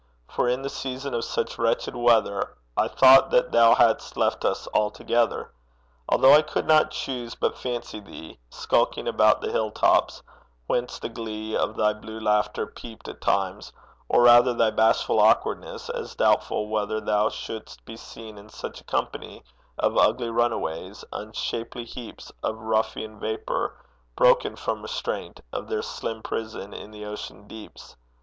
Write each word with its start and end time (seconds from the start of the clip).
For 0.27 0.49
in 0.49 0.65
a 0.65 0.69
season 0.69 1.13
of 1.13 1.23
such 1.25 1.59
wretched 1.59 1.95
weather 1.95 2.57
I 2.75 2.87
thought 2.87 3.29
that 3.29 3.51
thou 3.51 3.75
hadst 3.75 4.17
left 4.17 4.43
us 4.43 4.67
altogether, 4.73 5.51
Although 6.09 6.33
I 6.33 6.41
could 6.41 6.65
not 6.65 6.89
choose 6.89 7.35
but 7.35 7.55
fancy 7.55 7.99
thee 7.99 8.39
Skulking 8.49 9.07
about 9.07 9.41
the 9.41 9.51
hill 9.51 9.69
tops, 9.69 10.23
whence 10.65 10.97
the 10.97 11.07
glee 11.07 11.55
Of 11.55 11.75
thy 11.77 11.93
blue 11.93 12.19
laughter 12.19 12.65
peeped 12.65 13.07
at 13.09 13.21
times, 13.21 13.71
or 14.09 14.23
rather 14.23 14.55
Thy 14.55 14.71
bashful 14.71 15.19
awkwardness, 15.19 15.87
as 15.91 16.15
doubtful 16.15 16.67
whether 16.67 16.99
Thou 16.99 17.29
shouldst 17.29 17.85
be 17.85 17.95
seen 17.95 18.39
in 18.39 18.49
such 18.49 18.81
a 18.81 18.85
company 18.85 19.43
Of 19.77 19.95
ugly 19.99 20.31
runaways, 20.31 21.05
unshapely 21.13 21.85
heaps 21.85 22.31
Of 22.41 22.57
ruffian 22.57 23.19
vapour, 23.19 23.75
broken 24.15 24.55
from 24.55 24.81
restraint 24.81 25.41
Of 25.53 25.67
their 25.67 25.83
slim 25.83 26.23
prison 26.23 26.73
in 26.73 26.89
the 26.89 27.05
ocean 27.05 27.47
deeps. 27.47 27.95